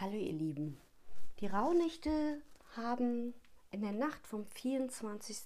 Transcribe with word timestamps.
Hallo 0.00 0.14
ihr 0.14 0.32
Lieben. 0.32 0.80
Die 1.40 1.46
Rauhnächte 1.46 2.40
haben 2.74 3.34
in 3.70 3.82
der 3.82 3.92
Nacht 3.92 4.26
vom 4.26 4.46
24. 4.46 5.42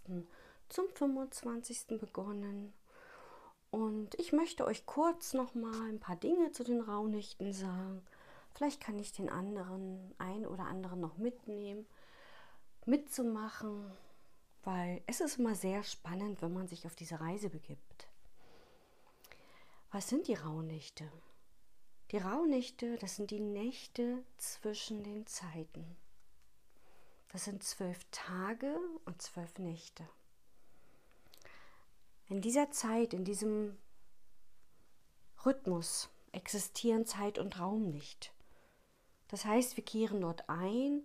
zum 0.69 0.89
25. 0.94 1.99
begonnen. 1.99 2.73
Und 3.73 4.14
ich 4.14 4.32
möchte 4.32 4.64
euch 4.64 4.87
kurz 4.87 5.35
noch 5.35 5.57
mal 5.57 5.89
ein 5.89 5.98
paar 5.98 6.14
Dinge 6.14 6.53
zu 6.53 6.62
den 6.62 6.80
Rauhnächten 6.80 7.53
sagen. 7.53 8.01
Vielleicht 8.55 8.80
kann 8.80 8.96
ich 8.96 9.11
den 9.11 9.29
anderen, 9.29 10.14
ein 10.19 10.46
oder 10.46 10.66
anderen 10.66 11.00
noch 11.00 11.16
mitnehmen, 11.16 11.84
mitzumachen, 12.86 13.91
weil 14.62 15.02
es 15.09 15.21
ist 15.21 15.41
immer 15.41 15.57
sehr 15.57 15.82
spannend, 15.82 16.43
wenn 16.43 16.55
man 16.55 16.68
sich 16.68 16.86
auf 16.86 16.95
diese 16.95 17.18
Reise 17.18 17.50
begibt. 17.50 18.07
Was 19.91 20.09
sind 20.09 20.29
die 20.29 20.34
Rauhnächte? 20.34 21.11
Die 22.15 22.21
Rauhnächte, 22.21 22.96
das 22.99 23.17
sind 23.17 23.33
die 23.33 23.41
Nächte 23.41 24.23
zwischen 24.37 25.02
den 25.02 25.27
Zeiten. 25.27 25.97
Das 27.33 27.45
sind 27.45 27.65
zwölf 27.65 27.98
Tage 28.12 28.79
und 29.05 29.21
zwölf 29.21 29.59
Nächte. 29.59 30.09
In 32.29 32.41
dieser 32.41 32.71
Zeit, 32.71 33.15
in 33.15 33.24
diesem 33.24 33.77
Rhythmus 35.45 36.09
existieren 36.30 37.05
Zeit 37.05 37.41
und 37.41 37.59
Raum 37.59 37.91
nicht. 37.91 38.33
Das 39.27 39.45
heißt, 39.45 39.77
wir 39.77 39.85
kehren 39.85 40.21
dort 40.21 40.49
ein, 40.49 41.02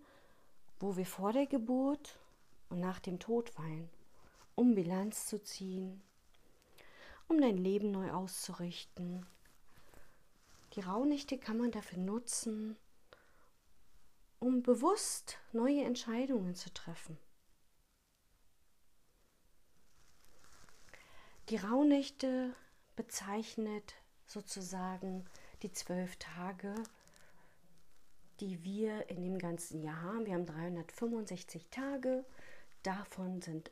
wo 0.80 0.95
wir 0.95 1.07
vor 1.07 1.33
der 1.33 1.47
Geburt 1.47 2.19
und 2.69 2.81
nach 2.81 2.99
dem 2.99 3.17
Tod 3.17 3.57
weilen, 3.57 3.89
um 4.53 4.75
Bilanz 4.75 5.25
zu 5.25 5.41
ziehen, 5.41 6.03
um 7.27 7.41
dein 7.41 7.57
Leben 7.57 7.89
neu 7.89 8.11
auszurichten, 8.11 9.25
die 10.79 10.85
Rauhnächte 10.85 11.38
kann 11.38 11.57
man 11.57 11.71
dafür 11.71 11.97
nutzen, 11.97 12.77
um 14.39 14.63
bewusst 14.63 15.38
neue 15.52 15.83
Entscheidungen 15.83 16.55
zu 16.55 16.73
treffen. 16.73 17.17
Die 21.50 21.57
Rauhnächte 21.57 22.55
bezeichnet 22.95 23.95
sozusagen 24.25 25.25
die 25.63 25.72
zwölf 25.73 26.16
Tage, 26.16 26.73
die 28.39 28.63
wir 28.63 29.09
in 29.09 29.22
dem 29.22 29.38
ganzen 29.38 29.83
Jahr 29.83 30.02
haben. 30.02 30.25
Wir 30.25 30.35
haben 30.35 30.45
365 30.45 31.67
Tage, 31.72 32.23
davon 32.83 33.41
sind 33.41 33.69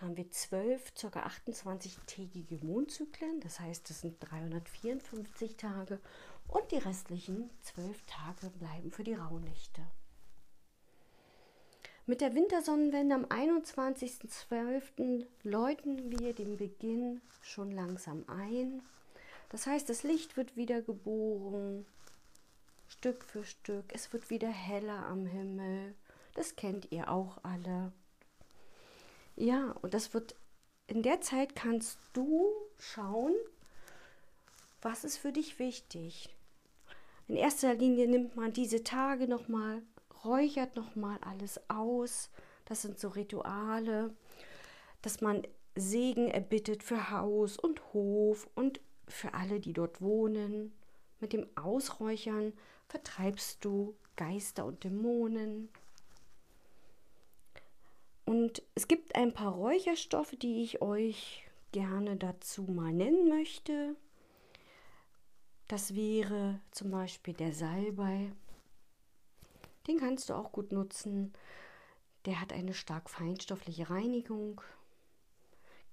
haben 0.00 0.16
wir 0.16 0.30
zwölf, 0.30 0.94
ca. 0.94 1.08
28-tägige 1.08 2.64
Mondzyklen. 2.64 3.40
Das 3.40 3.60
heißt, 3.60 3.88
das 3.90 4.00
sind 4.00 4.16
354 4.20 5.56
Tage. 5.56 6.00
Und 6.48 6.70
die 6.72 6.78
restlichen 6.78 7.50
zwölf 7.60 8.02
Tage 8.06 8.50
bleiben 8.50 8.90
für 8.90 9.04
die 9.04 9.14
Rauhnächte. 9.14 9.82
Mit 12.06 12.20
der 12.20 12.34
Wintersonnenwende 12.34 13.14
am 13.14 13.24
21.12. 13.26 15.26
läuten 15.44 16.10
wir 16.10 16.34
den 16.34 16.56
Beginn 16.56 17.20
schon 17.42 17.70
langsam 17.70 18.24
ein. 18.26 18.82
Das 19.50 19.66
heißt, 19.66 19.88
das 19.88 20.02
Licht 20.02 20.36
wird 20.36 20.56
wieder 20.56 20.82
geboren, 20.82 21.86
Stück 22.88 23.24
für 23.24 23.44
Stück. 23.44 23.84
Es 23.94 24.12
wird 24.12 24.30
wieder 24.30 24.48
heller 24.48 25.06
am 25.06 25.26
Himmel. 25.26 25.94
Das 26.34 26.56
kennt 26.56 26.90
ihr 26.90 27.10
auch 27.10 27.38
alle. 27.44 27.92
Ja, 29.40 29.74
und 29.80 29.94
das 29.94 30.12
wird 30.12 30.34
in 30.86 31.02
der 31.02 31.22
Zeit 31.22 31.56
kannst 31.56 31.98
du 32.12 32.52
schauen, 32.78 33.32
was 34.82 35.02
ist 35.02 35.16
für 35.16 35.32
dich 35.32 35.58
wichtig. 35.58 36.28
In 37.26 37.36
erster 37.36 37.72
Linie 37.72 38.06
nimmt 38.06 38.36
man 38.36 38.52
diese 38.52 38.84
Tage 38.84 39.28
nochmal, 39.28 39.80
räuchert 40.24 40.76
nochmal 40.76 41.16
alles 41.22 41.58
aus. 41.70 42.28
Das 42.66 42.82
sind 42.82 42.98
so 42.98 43.08
Rituale, 43.08 44.14
dass 45.00 45.22
man 45.22 45.46
Segen 45.74 46.28
erbittet 46.28 46.82
für 46.82 47.10
Haus 47.10 47.56
und 47.56 47.94
Hof 47.94 48.46
und 48.54 48.78
für 49.08 49.32
alle, 49.32 49.58
die 49.58 49.72
dort 49.72 50.02
wohnen. 50.02 50.74
Mit 51.18 51.32
dem 51.32 51.46
Ausräuchern 51.56 52.52
vertreibst 52.88 53.64
du 53.64 53.96
Geister 54.16 54.66
und 54.66 54.84
Dämonen. 54.84 55.70
Und 58.30 58.62
es 58.76 58.86
gibt 58.86 59.16
ein 59.16 59.34
paar 59.34 59.52
Räucherstoffe, 59.52 60.36
die 60.40 60.62
ich 60.62 60.80
euch 60.80 61.50
gerne 61.72 62.14
dazu 62.16 62.62
mal 62.62 62.92
nennen 62.92 63.28
möchte. 63.28 63.96
Das 65.66 65.96
wäre 65.96 66.60
zum 66.70 66.92
Beispiel 66.92 67.34
der 67.34 67.52
Salbei. 67.52 68.30
Den 69.88 69.98
kannst 69.98 70.30
du 70.30 70.34
auch 70.34 70.52
gut 70.52 70.70
nutzen. 70.70 71.32
Der 72.24 72.40
hat 72.40 72.52
eine 72.52 72.72
stark 72.72 73.10
feinstoffliche 73.10 73.90
Reinigung. 73.90 74.60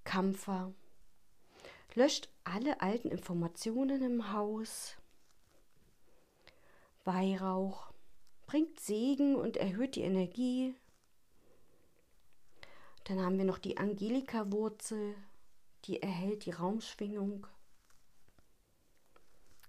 Kampfer. 0.04 0.72
Löscht 1.96 2.28
alle 2.44 2.80
alten 2.80 3.08
Informationen 3.08 4.00
im 4.00 4.32
Haus. 4.32 4.96
Weihrauch. 7.02 7.92
Bringt 8.46 8.78
Segen 8.78 9.34
und 9.34 9.56
erhöht 9.56 9.96
die 9.96 10.02
Energie 10.02 10.76
dann 13.08 13.22
haben 13.22 13.38
wir 13.38 13.46
noch 13.46 13.58
die 13.58 13.78
Angelika-Wurzel, 13.78 15.14
die 15.86 16.02
erhält 16.02 16.44
die 16.44 16.50
Raumschwingung. 16.50 17.46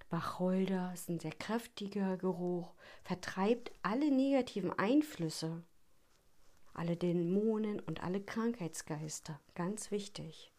Wacholder 0.09 0.91
ist 0.93 1.09
ein 1.09 1.19
sehr 1.19 1.31
kräftiger 1.31 2.17
Geruch, 2.17 2.73
vertreibt 3.03 3.71
alle 3.81 4.11
negativen 4.11 4.73
Einflüsse, 4.77 5.63
alle 6.73 6.97
Dämonen 6.97 7.79
und 7.79 8.03
alle 8.03 8.21
Krankheitsgeister. 8.21 9.39
Ganz 9.55 9.89
wichtig. 9.89 10.51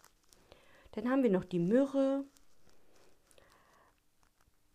Dann 0.93 1.11
haben 1.11 1.23
wir 1.23 1.31
noch 1.31 1.45
die 1.45 1.59
Myrrhe. 1.59 2.25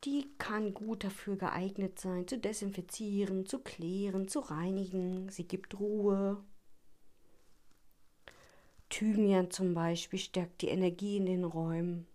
Die 0.04 0.30
kann 0.38 0.76
gut 0.76 1.04
dafür 1.04 1.38
geeignet 1.38 2.00
sein, 2.00 2.28
zu 2.28 2.38
desinfizieren, 2.38 3.48
zu 3.48 3.60
klären, 3.60 4.28
zu 4.28 4.42
reinigen. 4.42 5.30
Sie 5.30 5.48
gibt 5.48 5.80
Ruhe. 5.80 6.44
Thymian 8.90 9.52
zum 9.52 9.74
Beispiel 9.74 10.20
stärkt 10.20 10.62
die 10.62 10.70
Energie 10.70 11.18
in 11.18 11.26
den 11.26 11.44
Räumen. 11.44 12.08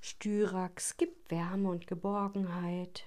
Styrax 0.00 0.96
gibt 0.96 1.30
Wärme 1.30 1.68
und 1.68 1.86
Geborgenheit. 1.86 3.04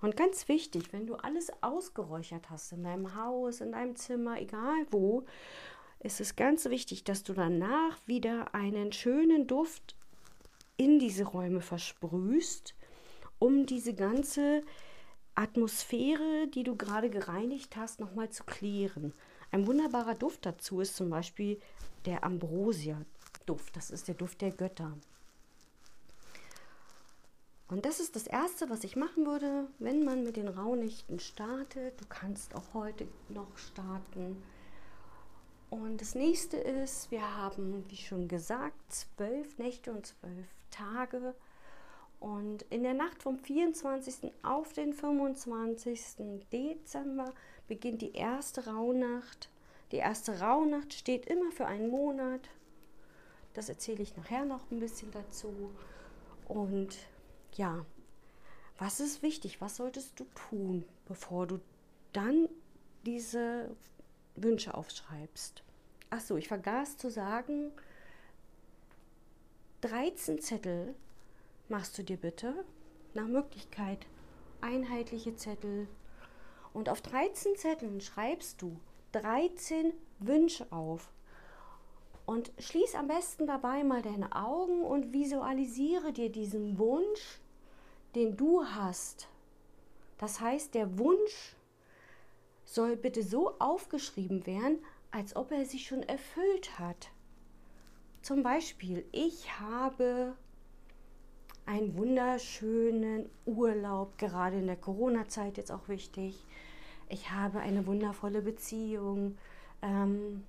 Und 0.00 0.16
ganz 0.16 0.48
wichtig, 0.48 0.92
wenn 0.92 1.06
du 1.06 1.16
alles 1.16 1.52
ausgeräuchert 1.62 2.48
hast 2.50 2.72
in 2.72 2.84
deinem 2.84 3.14
Haus, 3.14 3.60
in 3.60 3.72
deinem 3.72 3.96
Zimmer, 3.96 4.40
egal 4.40 4.86
wo, 4.90 5.24
ist 5.98 6.20
es 6.20 6.36
ganz 6.36 6.64
wichtig, 6.66 7.04
dass 7.04 7.22
du 7.22 7.34
danach 7.34 7.98
wieder 8.06 8.54
einen 8.54 8.92
schönen 8.92 9.46
Duft 9.46 9.96
in 10.78 10.98
diese 10.98 11.24
Räume 11.24 11.60
versprühst, 11.60 12.74
um 13.38 13.66
diese 13.66 13.92
ganze 13.92 14.62
Atmosphäre, 15.34 16.48
die 16.48 16.62
du 16.62 16.76
gerade 16.76 17.10
gereinigt 17.10 17.76
hast, 17.76 18.00
nochmal 18.00 18.30
zu 18.30 18.44
klären. 18.44 19.12
Ein 19.52 19.66
wunderbarer 19.66 20.14
Duft 20.14 20.46
dazu 20.46 20.80
ist 20.80 20.96
zum 20.96 21.10
Beispiel 21.10 21.60
der 22.04 22.24
Ambrosia-Duft. 22.24 23.76
Das 23.76 23.90
ist 23.90 24.08
der 24.08 24.14
Duft 24.14 24.40
der 24.40 24.52
Götter. 24.52 24.92
Und 27.68 27.84
das 27.86 28.00
ist 28.00 28.16
das 28.16 28.26
Erste, 28.26 28.68
was 28.68 28.82
ich 28.82 28.96
machen 28.96 29.26
würde, 29.26 29.68
wenn 29.78 30.04
man 30.04 30.24
mit 30.24 30.36
den 30.36 30.48
Rauhnächten 30.48 31.20
startet. 31.20 32.00
Du 32.00 32.04
kannst 32.08 32.54
auch 32.54 32.74
heute 32.74 33.06
noch 33.28 33.56
starten. 33.56 34.42
Und 35.70 36.00
das 36.00 36.16
nächste 36.16 36.56
ist, 36.56 37.12
wir 37.12 37.36
haben, 37.36 37.84
wie 37.88 37.96
schon 37.96 38.26
gesagt, 38.26 38.74
zwölf 38.92 39.56
Nächte 39.58 39.92
und 39.92 40.06
zwölf 40.06 40.48
Tage. 40.72 41.34
Und 42.18 42.62
in 42.70 42.82
der 42.82 42.94
Nacht 42.94 43.22
vom 43.22 43.38
24. 43.38 44.32
auf 44.42 44.72
den 44.72 44.92
25. 44.92 46.00
Dezember 46.52 47.32
beginnt 47.70 48.02
die 48.02 48.14
erste 48.14 48.66
Rauhnacht. 48.66 49.48
Die 49.92 49.98
erste 49.98 50.40
Rauhnacht 50.40 50.92
steht 50.92 51.26
immer 51.26 51.52
für 51.52 51.66
einen 51.66 51.88
Monat. 51.88 52.50
Das 53.54 53.68
erzähle 53.68 54.02
ich 54.02 54.16
nachher 54.16 54.44
noch 54.44 54.68
ein 54.72 54.80
bisschen 54.80 55.12
dazu. 55.12 55.70
Und 56.48 56.98
ja, 57.54 57.86
was 58.76 58.98
ist 58.98 59.22
wichtig? 59.22 59.60
Was 59.60 59.76
solltest 59.76 60.18
du 60.18 60.26
tun, 60.48 60.84
bevor 61.06 61.46
du 61.46 61.60
dann 62.12 62.48
diese 63.06 63.70
Wünsche 64.34 64.74
aufschreibst? 64.74 65.62
Achso, 66.10 66.36
ich 66.36 66.48
vergaß 66.48 66.96
zu 66.96 67.08
sagen, 67.08 67.70
13 69.82 70.40
Zettel 70.40 70.96
machst 71.68 71.96
du 71.96 72.02
dir 72.02 72.16
bitte 72.16 72.64
nach 73.14 73.28
Möglichkeit 73.28 74.06
einheitliche 74.60 75.36
Zettel. 75.36 75.86
Und 76.72 76.88
auf 76.88 77.00
13 77.00 77.56
Zetteln 77.56 78.00
schreibst 78.00 78.62
du 78.62 78.76
13 79.12 79.92
Wünsche 80.18 80.66
auf. 80.70 81.10
Und 82.26 82.52
schließ 82.58 82.94
am 82.94 83.08
besten 83.08 83.46
dabei 83.46 83.82
mal 83.82 84.02
deine 84.02 84.36
Augen 84.36 84.82
und 84.82 85.12
visualisiere 85.12 86.12
dir 86.12 86.30
diesen 86.30 86.78
Wunsch, 86.78 87.40
den 88.14 88.36
du 88.36 88.64
hast, 88.64 89.28
Das 90.20 90.38
heißt, 90.38 90.74
der 90.74 90.98
Wunsch 90.98 91.56
soll 92.66 92.94
bitte 92.94 93.22
so 93.22 93.58
aufgeschrieben 93.58 94.46
werden, 94.46 94.84
als 95.10 95.34
ob 95.34 95.50
er 95.50 95.64
sich 95.64 95.86
schon 95.86 96.02
erfüllt 96.02 96.78
hat. 96.78 97.08
Zum 98.20 98.42
Beispiel, 98.42 99.06
ich 99.12 99.58
habe 99.58 100.36
einen 101.70 101.96
wunderschönen 101.96 103.30
Urlaub, 103.46 104.18
gerade 104.18 104.58
in 104.58 104.66
der 104.66 104.76
Corona-Zeit 104.76 105.56
jetzt 105.56 105.70
auch 105.70 105.88
wichtig. 105.88 106.44
Ich 107.08 107.30
habe 107.30 107.60
eine 107.60 107.86
wundervolle 107.86 108.42
Beziehung. 108.42 109.38
Ähm, 109.80 110.44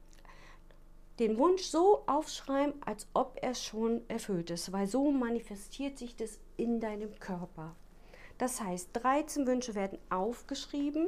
den 1.19 1.37
Wunsch 1.37 1.61
so 1.61 2.01
aufschreiben, 2.07 2.73
als 2.83 3.07
ob 3.13 3.37
er 3.39 3.53
schon 3.53 4.01
erfüllt 4.07 4.49
ist, 4.49 4.71
weil 4.71 4.87
so 4.87 5.11
manifestiert 5.11 5.99
sich 5.99 6.15
das 6.15 6.39
in 6.57 6.79
deinem 6.79 7.19
Körper. 7.19 7.75
Das 8.39 8.59
heißt, 8.59 8.89
13 8.93 9.45
Wünsche 9.45 9.75
werden 9.75 9.99
aufgeschrieben 10.09 11.07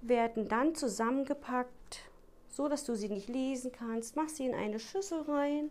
werden 0.00 0.48
dann 0.48 0.76
zusammengepackt, 0.76 2.02
so 2.48 2.68
dass 2.68 2.84
du 2.84 2.94
sie 2.94 3.08
nicht 3.08 3.28
lesen 3.28 3.72
kannst. 3.72 4.14
Mach 4.14 4.28
sie 4.28 4.46
in 4.46 4.54
eine 4.54 4.78
Schüssel 4.78 5.22
rein 5.22 5.70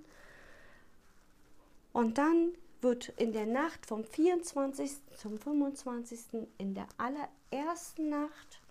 und 1.97 2.19
dann 2.19 2.53
wird 2.81 3.09
in 3.17 3.33
der 3.33 3.47
Nacht 3.47 3.87
vom 3.87 4.03
24. 4.03 4.91
zum 5.17 5.39
25. 5.39 6.47
in 6.59 6.75
der 6.75 6.87
allerersten 6.99 8.09
Nacht 8.09 8.61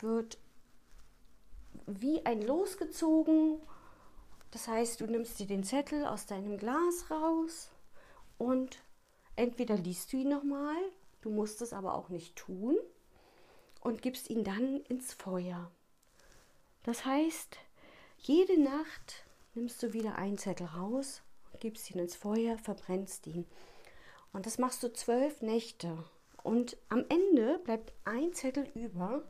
wird 0.00 0.38
wie 1.86 2.26
ein 2.26 2.42
Los 2.42 2.78
gezogen. 2.78 3.60
Das 4.50 4.66
heißt, 4.66 5.00
du 5.00 5.06
nimmst 5.06 5.38
dir 5.38 5.46
den 5.46 5.62
Zettel 5.62 6.04
aus 6.04 6.26
deinem 6.26 6.58
Glas 6.58 7.12
raus 7.12 7.70
und 8.38 8.82
entweder 9.36 9.76
liest 9.76 10.12
du 10.12 10.16
ihn 10.16 10.30
nochmal, 10.30 10.82
du 11.20 11.30
musst 11.30 11.62
es 11.62 11.72
aber 11.72 11.94
auch 11.94 12.08
nicht 12.08 12.34
tun 12.34 12.76
und 13.82 14.02
gibst 14.02 14.30
ihn 14.30 14.42
dann 14.42 14.80
ins 14.88 15.14
Feuer. 15.14 15.70
Das 16.82 17.04
heißt, 17.04 17.56
jede 18.18 18.60
Nacht 18.60 19.26
nimmst 19.54 19.80
du 19.84 19.92
wieder 19.92 20.16
einen 20.16 20.38
Zettel 20.38 20.66
raus 20.66 21.22
gibst 21.62 21.90
ihn 21.92 22.00
ins 22.00 22.16
Feuer, 22.16 22.58
verbrennst 22.58 23.26
ihn. 23.28 23.46
Und 24.32 24.46
das 24.46 24.58
machst 24.58 24.82
du 24.82 24.92
zwölf 24.92 25.42
Nächte. 25.42 25.96
Und 26.42 26.76
am 26.88 27.04
Ende 27.08 27.60
bleibt 27.62 27.92
ein 28.04 28.32
Zettel 28.32 28.66
über. 28.74 29.22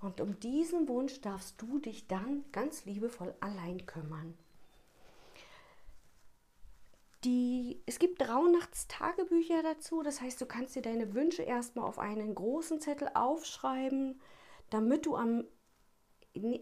Und 0.00 0.22
um 0.22 0.40
diesen 0.40 0.88
Wunsch 0.88 1.20
darfst 1.20 1.60
du 1.60 1.78
dich 1.78 2.06
dann 2.06 2.44
ganz 2.50 2.86
liebevoll 2.86 3.34
allein 3.40 3.84
kümmern. 3.84 4.36
Die, 7.24 7.82
es 7.84 7.98
gibt 7.98 8.26
Rauhnachtstagebücher 8.26 9.62
dazu, 9.62 10.02
das 10.02 10.20
heißt, 10.20 10.40
du 10.40 10.46
kannst 10.46 10.76
dir 10.76 10.82
deine 10.82 11.12
Wünsche 11.12 11.42
erstmal 11.42 11.86
auf 11.86 11.98
einen 11.98 12.34
großen 12.34 12.80
Zettel 12.80 13.10
aufschreiben, 13.12 14.20
damit 14.70 15.04
du 15.04 15.16
am 15.16 15.44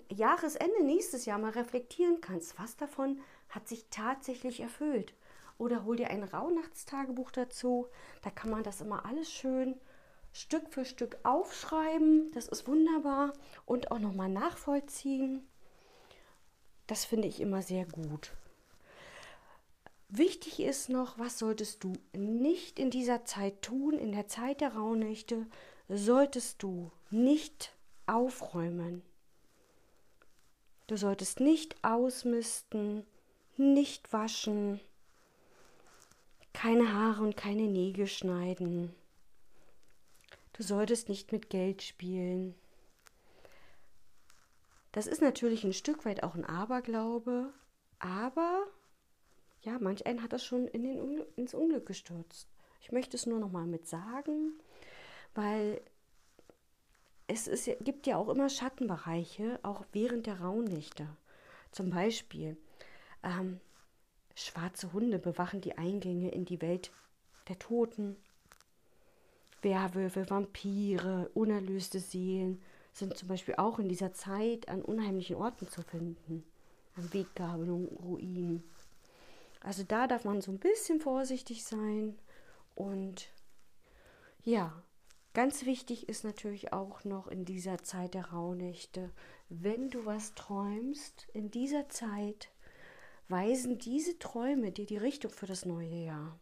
Jahresende 0.09 0.85
nächstes 0.85 1.25
Jahr 1.27 1.39
mal 1.39 1.51
reflektieren 1.51 2.21
kannst, 2.21 2.59
was 2.59 2.77
davon 2.77 3.21
hat 3.49 3.69
sich 3.69 3.87
tatsächlich 3.91 4.61
erfüllt. 4.61 5.15
Oder 5.59 5.85
hol 5.85 5.97
dir 5.97 6.11
ein 6.11 6.25
Rauhnachtstagebuch 6.25 7.31
dazu, 7.31 7.87
da 8.23 8.31
kann 8.31 8.51
man 8.51 8.63
das 8.63 8.81
immer 8.81 9.05
alles 9.07 9.31
schön 9.31 9.79
Stück 10.35 10.69
für 10.69 10.85
Stück 10.85 11.17
aufschreiben, 11.23 12.33
das 12.33 12.49
ist 12.49 12.67
wunderbar 12.67 13.33
und 13.67 13.93
auch 13.93 14.01
nochmal 14.01 14.29
nachvollziehen. 14.29 15.47
Das 16.89 17.05
finde 17.05 17.29
ich 17.29 17.41
immer 17.41 17.63
sehr 17.63 17.87
gut. 17.87 18.33
Wichtig 20.09 20.59
ist 20.59 20.89
noch, 20.89 21.21
was 21.21 21.39
solltest 21.39 21.85
du 21.85 21.93
nicht 22.13 22.81
in 22.81 22.91
dieser 22.91 23.25
Zeit 23.25 23.63
tun? 23.63 23.97
In 23.97 24.11
der 24.11 24.27
Zeit 24.27 24.61
der 24.61 24.75
Rauhnächte 24.75 25.47
solltest 25.89 26.65
du 26.65 26.91
nicht 27.11 27.73
aufräumen. 28.07 29.03
Du 30.87 30.97
solltest 30.97 31.41
nicht 31.41 31.83
ausmisten, 31.83 33.07
nicht 33.57 34.13
waschen, 34.13 34.81
keine 36.53 36.93
Haare 36.93 37.23
und 37.23 37.37
keine 37.37 37.69
Nägel 37.69 38.07
schneiden. 38.07 38.95
Du 40.53 40.63
solltest 40.63 41.09
nicht 41.09 41.33
mit 41.33 41.51
Geld 41.51 41.83
spielen. 41.83 42.55
Das 44.93 45.07
ist 45.07 45.23
natürlich 45.23 45.65
ein 45.65 45.73
Stück 45.73 46.05
weit 46.05 46.23
auch 46.23 46.35
ein 46.35 46.45
Aberglaube, 46.45 47.53
aber 47.99 48.65
ja, 49.63 49.79
manch 49.81 50.07
einen 50.07 50.23
hat 50.23 50.33
das 50.33 50.45
schon 50.45 50.69
in 50.69 50.85
den 50.85 51.01
Unglück, 51.01 51.27
ins 51.37 51.55
Unglück 51.55 51.87
gestürzt. 51.87 52.49
Ich 52.81 52.93
möchte 52.93 53.17
es 53.17 53.27
nur 53.27 53.41
noch 53.41 53.51
mal 53.51 53.67
mit 53.67 53.89
sagen, 53.89 54.53
weil 55.35 55.81
es 57.27 57.47
ist, 57.47 57.71
gibt 57.81 58.07
ja 58.07 58.17
auch 58.17 58.29
immer 58.29 58.49
Schattenbereiche, 58.49 59.59
auch 59.63 59.85
während 59.93 60.27
der 60.27 60.41
Rauhnächte. 60.41 61.09
Zum 61.73 61.91
Beispiel 61.91 62.57
ähm, 63.23 63.61
schwarze 64.35 64.93
Hunde 64.93 65.19
bewachen 65.19 65.61
die 65.61 65.79
Eingänge 65.79 66.31
in 66.31 66.45
die 66.45 66.61
Welt 66.61 66.93
der 67.49 67.59
Toten. 67.59 68.17
Werwölfe, 69.63 70.29
Vampire, 70.29 71.31
unerlöste 71.33 71.99
Seelen 71.99 72.63
sind 72.93 73.17
zum 73.17 73.29
Beispiel 73.29 73.55
auch 73.57 73.79
in 73.79 73.89
dieser 73.89 74.13
Zeit 74.13 74.69
an 74.69 74.83
unheimlichen 74.83 75.37
Orten 75.37 75.69
zu 75.69 75.83
finden. 75.83 76.45
An 76.97 77.13
Weggabelungen, 77.13 77.89
Ruinen. 77.89 78.63
Also 79.61 79.83
da 79.83 80.07
darf 80.07 80.25
man 80.25 80.43
so 80.43 80.53
ein 80.53 80.59
bisschen 80.59 81.01
vorsichtig 81.01 81.65
sein. 81.65 82.17
Und 82.75 83.31
ja, 84.45 84.83
ganz 85.35 85.67
wichtig 85.67 86.09
ist 86.09 86.25
natürlich 86.25 86.73
auch 86.73 87.05
noch 87.05 87.27
in 87.29 87.45
dieser 87.45 87.83
Zeit 87.83 88.15
der 88.15 88.31
Rauhnächte, 88.31 89.13
wenn 89.49 89.91
du 89.91 90.07
was 90.07 90.35
träumst, 90.35 91.29
in 91.35 91.51
dieser 91.51 91.89
Zeit 91.89 92.51
weisen 93.29 93.79
diese 93.79 94.19
Träume 94.19 94.73
dir 94.73 94.87
die 94.87 94.97
Richtung 94.97 95.31
für 95.31 95.47
das 95.47 95.65
neue 95.65 96.05
Jahr. 96.05 96.39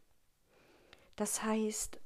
Das 1.16 1.42
heißt, 1.42 2.00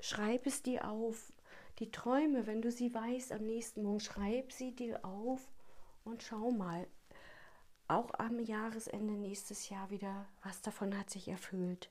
schreib 0.00 0.46
es 0.46 0.62
dir 0.62 0.88
auf. 0.88 1.32
Die 1.78 1.90
Träume, 1.90 2.46
wenn 2.46 2.62
du 2.62 2.70
sie 2.70 2.94
weißt 2.94 3.32
am 3.32 3.46
nächsten 3.46 3.82
Morgen, 3.82 4.00
schreib 4.00 4.52
sie 4.52 4.74
dir 4.74 5.04
auf 5.04 5.40
und 6.04 6.22
schau 6.22 6.50
mal, 6.50 6.86
auch 7.88 8.12
am 8.14 8.38
Jahresende 8.38 9.14
nächstes 9.14 9.68
Jahr 9.68 9.90
wieder, 9.90 10.28
was 10.42 10.62
davon 10.62 10.96
hat 10.96 11.10
sich 11.10 11.28
erfüllt. 11.28 11.90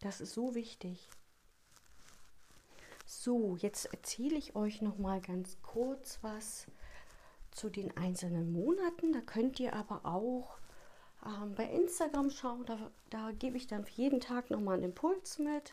Das 0.00 0.20
ist 0.20 0.34
so 0.34 0.54
wichtig. 0.54 1.08
So, 3.04 3.56
jetzt 3.56 3.86
erzähle 3.86 4.36
ich 4.36 4.56
euch 4.56 4.80
noch 4.80 4.98
mal 4.98 5.20
ganz 5.20 5.58
kurz 5.62 6.18
was 6.22 6.66
zu 7.50 7.68
den 7.68 7.96
einzelnen 7.96 8.52
Monaten. 8.52 9.12
Da 9.12 9.20
könnt 9.20 9.60
ihr 9.60 9.74
aber 9.74 10.04
auch 10.04 10.58
ähm, 11.24 11.54
bei 11.54 11.64
Instagram 11.64 12.30
schauen. 12.30 12.64
Da, 12.64 12.90
da 13.10 13.32
gebe 13.32 13.56
ich 13.56 13.66
dann 13.66 13.84
für 13.84 13.92
jeden 13.92 14.20
Tag 14.20 14.50
noch 14.50 14.60
mal 14.60 14.74
einen 14.74 14.84
Impuls 14.84 15.38
mit 15.38 15.72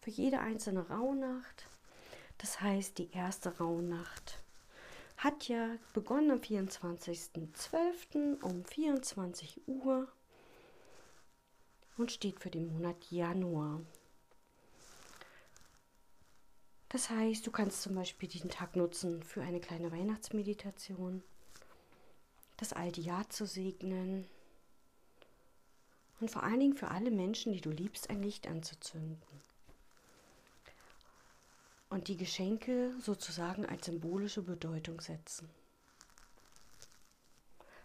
für 0.00 0.10
jede 0.10 0.40
einzelne 0.40 0.88
Rauhnacht. 0.88 1.66
Das 2.38 2.60
heißt, 2.60 2.98
die 2.98 3.10
erste 3.12 3.58
Rauhnacht 3.58 4.42
hat 5.16 5.48
ja 5.48 5.76
begonnen 5.92 6.32
am 6.32 6.38
24.12. 6.38 8.42
um 8.42 8.64
24 8.64 9.68
Uhr 9.68 10.08
und 11.96 12.10
steht 12.10 12.40
für 12.40 12.50
den 12.50 12.72
Monat 12.72 13.10
Januar. 13.10 13.80
Das 16.92 17.08
heißt, 17.08 17.46
du 17.46 17.50
kannst 17.50 17.80
zum 17.80 17.94
Beispiel 17.94 18.28
diesen 18.28 18.50
Tag 18.50 18.76
nutzen 18.76 19.22
für 19.22 19.40
eine 19.42 19.60
kleine 19.60 19.90
Weihnachtsmeditation, 19.90 21.22
das 22.58 22.74
alte 22.74 23.00
Jahr 23.00 23.30
zu 23.30 23.46
segnen 23.46 24.28
und 26.20 26.30
vor 26.30 26.42
allen 26.42 26.60
Dingen 26.60 26.76
für 26.76 26.88
alle 26.88 27.10
Menschen, 27.10 27.54
die 27.54 27.62
du 27.62 27.70
liebst, 27.70 28.10
ein 28.10 28.22
Licht 28.22 28.46
anzuzünden 28.46 29.16
und 31.88 32.08
die 32.08 32.18
Geschenke 32.18 32.94
sozusagen 33.00 33.64
als 33.64 33.86
symbolische 33.86 34.42
Bedeutung 34.42 35.00
setzen. 35.00 35.48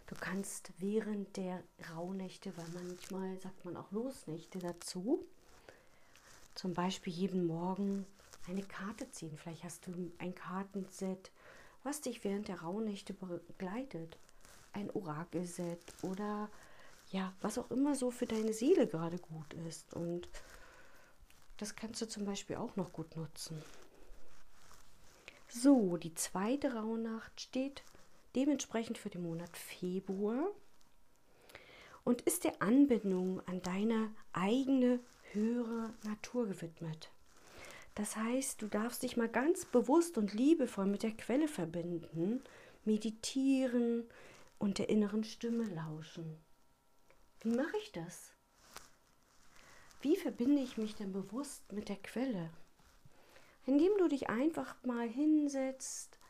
Du 0.06 0.16
kannst 0.16 0.70
während 0.76 1.34
der 1.38 1.62
Rauhnächte, 1.94 2.54
weil 2.58 2.68
manchmal 2.68 3.38
sagt 3.40 3.64
man 3.64 3.78
auch 3.78 3.90
Losnächte 3.90 4.58
dazu, 4.58 5.26
zum 6.54 6.74
Beispiel 6.74 7.12
jeden 7.14 7.46
Morgen 7.46 8.04
eine 8.48 8.62
Karte 8.62 9.10
ziehen. 9.10 9.36
Vielleicht 9.36 9.64
hast 9.64 9.86
du 9.86 10.12
ein 10.18 10.34
Kartenset, 10.34 11.30
was 11.82 12.00
dich 12.00 12.24
während 12.24 12.48
der 12.48 12.62
Rauhnächte 12.62 13.14
begleitet. 13.14 14.18
Ein 14.72 14.90
Orakelset 14.90 15.80
oder 16.02 16.50
ja, 17.10 17.32
was 17.40 17.58
auch 17.58 17.70
immer 17.70 17.94
so 17.94 18.10
für 18.10 18.26
deine 18.26 18.52
Seele 18.52 18.86
gerade 18.86 19.18
gut 19.18 19.54
ist. 19.68 19.94
Und 19.94 20.28
das 21.56 21.74
kannst 21.74 22.02
du 22.02 22.08
zum 22.08 22.24
Beispiel 22.24 22.56
auch 22.56 22.76
noch 22.76 22.92
gut 22.92 23.16
nutzen. 23.16 23.62
So, 25.48 25.96
die 25.96 26.14
zweite 26.14 26.74
Rauhnacht 26.74 27.40
steht 27.40 27.82
dementsprechend 28.36 28.98
für 28.98 29.08
den 29.08 29.22
Monat 29.22 29.56
Februar 29.56 30.50
und 32.04 32.20
ist 32.22 32.44
der 32.44 32.60
Anbindung 32.60 33.40
an 33.46 33.62
deine 33.62 34.10
eigene 34.32 35.00
höhere 35.32 35.94
Natur 36.04 36.46
gewidmet. 36.46 37.10
Das 37.98 38.16
heißt, 38.16 38.62
du 38.62 38.68
darfst 38.68 39.02
dich 39.02 39.16
mal 39.16 39.28
ganz 39.28 39.64
bewusst 39.64 40.18
und 40.18 40.32
liebevoll 40.32 40.86
mit 40.86 41.02
der 41.02 41.16
Quelle 41.16 41.48
verbinden, 41.48 42.44
meditieren 42.84 44.08
und 44.60 44.78
der 44.78 44.88
inneren 44.88 45.24
Stimme 45.24 45.64
lauschen. 45.64 46.38
Wie 47.40 47.50
mache 47.50 47.76
ich 47.82 47.90
das? 47.90 48.30
Wie 50.00 50.14
verbinde 50.14 50.62
ich 50.62 50.78
mich 50.78 50.94
denn 50.94 51.10
bewusst 51.10 51.72
mit 51.72 51.88
der 51.88 51.96
Quelle? 51.96 52.50
Indem 53.66 53.90
du 53.98 54.06
dich 54.06 54.28
einfach 54.28 54.76
mal 54.84 55.08
hinsetzt, 55.08 56.20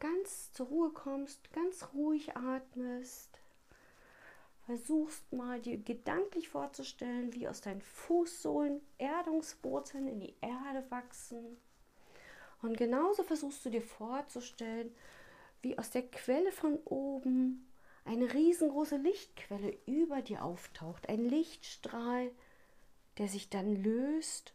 ganz 0.00 0.54
zur 0.54 0.68
Ruhe 0.68 0.90
kommst, 0.90 1.52
ganz 1.52 1.88
ruhig 1.92 2.34
atmest, 2.34 3.31
versuchst 4.76 5.30
mal 5.34 5.60
dir 5.60 5.76
gedanklich 5.76 6.48
vorzustellen, 6.48 7.34
wie 7.34 7.46
aus 7.46 7.60
deinen 7.60 7.82
Fußsohlen 7.82 8.80
Erdungswurzeln 8.96 10.08
in 10.08 10.18
die 10.18 10.34
Erde 10.40 10.90
wachsen. 10.90 11.58
Und 12.62 12.78
genauso 12.78 13.22
versuchst 13.22 13.66
du 13.66 13.70
dir 13.70 13.82
vorzustellen, 13.82 14.94
wie 15.60 15.78
aus 15.78 15.90
der 15.90 16.08
Quelle 16.08 16.52
von 16.52 16.78
oben 16.86 17.68
eine 18.06 18.32
riesengroße 18.32 18.96
Lichtquelle 18.96 19.76
über 19.84 20.22
dir 20.22 20.42
auftaucht, 20.42 21.06
ein 21.10 21.28
Lichtstrahl, 21.28 22.30
der 23.18 23.28
sich 23.28 23.50
dann 23.50 23.76
löst 23.82 24.54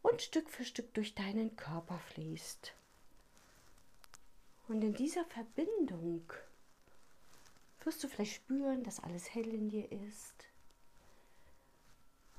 und 0.00 0.22
Stück 0.22 0.48
für 0.48 0.64
Stück 0.64 0.94
durch 0.94 1.14
deinen 1.14 1.54
Körper 1.54 1.98
fließt. 1.98 2.74
Und 4.68 4.82
in 4.82 4.94
dieser 4.94 5.26
Verbindung 5.26 6.32
wirst 7.86 8.02
du 8.02 8.08
vielleicht 8.08 8.34
spüren, 8.34 8.82
dass 8.82 9.00
alles 9.00 9.34
hell 9.34 9.48
in 9.48 9.68
dir 9.68 9.90
ist. 9.90 10.48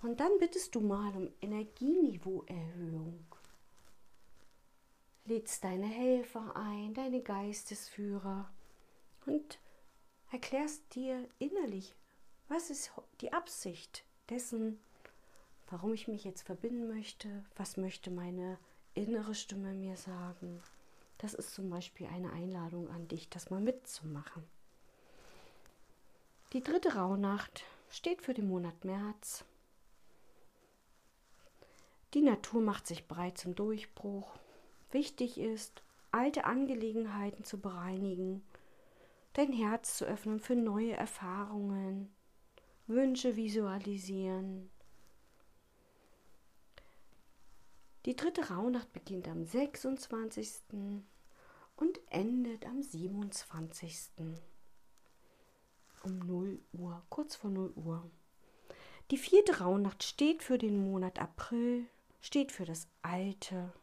Und 0.02 0.20
dann 0.20 0.38
bittest 0.40 0.76
du 0.76 0.82
mal 0.82 1.16
um 1.16 1.32
Energieniveauerhöhung. 1.42 3.26
Lädst 5.26 5.64
deine 5.64 5.88
Helfer 5.88 6.56
ein, 6.56 6.94
deine 6.94 7.22
Geistesführer 7.22 8.52
und 9.26 9.60
erklärst 10.32 10.94
dir 10.94 11.28
innerlich, 11.40 11.96
was 12.48 12.70
ist 12.70 12.92
die 13.22 13.34
Absicht 13.34 14.06
dessen, 14.30 14.80
warum 15.68 15.94
ich 15.94 16.08
mich 16.08 16.24
jetzt 16.24 16.44
verbinden 16.44 16.88
möchte, 16.88 17.44
was 17.56 17.78
möchte 17.78 18.12
meine 18.12 18.60
innere 18.94 19.34
Stimme 19.34 19.74
mir 19.74 19.98
sagen. 19.98 20.62
Das 21.18 21.34
ist 21.34 21.56
zum 21.56 21.70
Beispiel 21.70 22.08
eine 22.08 22.32
Einladung 22.32 22.90
an 22.90 23.08
dich, 23.08 23.30
das 23.30 23.50
mal 23.50 23.62
mitzumachen. 23.62 24.44
Die 26.54 26.62
dritte 26.62 26.96
Rauhnacht 26.96 27.64
steht 27.90 28.22
für 28.22 28.34
den 28.34 28.48
Monat 28.48 28.86
März. 28.86 29.44
Die 32.14 32.22
Natur 32.22 32.62
macht 32.62 32.88
sich 32.88 33.08
bereit 33.08 33.38
zum 33.38 33.56
Durchbruch. 33.56 34.32
Wichtig 34.92 35.38
ist, 35.38 35.84
alte 36.12 36.46
Angelegenheiten 36.46 37.44
zu 37.44 37.60
bereinigen 37.60 38.42
dein 39.36 39.52
Herz 39.52 39.98
zu 39.98 40.06
öffnen 40.06 40.40
für 40.40 40.56
neue 40.56 40.94
Erfahrungen, 40.94 42.10
Wünsche 42.88 43.36
visualisieren. 43.36 44.70
Die 48.06 48.16
dritte 48.16 48.50
Rauhnacht 48.50 48.94
beginnt 48.94 49.28
am 49.28 49.44
26. 49.44 50.62
und 51.76 52.00
endet 52.10 52.66
am 52.66 52.82
27. 52.82 54.12
um 56.06 56.20
0 56.20 56.60
Uhr, 56.74 57.02
kurz 57.10 57.36
vor 57.36 57.50
0 57.50 57.74
Uhr. 57.76 58.04
Die 59.12 59.18
vierte 59.18 59.60
Rauhnacht 59.60 60.04
steht 60.04 60.44
für 60.44 60.58
den 60.58 60.82
Monat 60.90 61.20
April, 61.20 61.86
steht 62.22 62.52
für 62.52 62.66
das 62.66 62.88
Alte, 63.02 63.74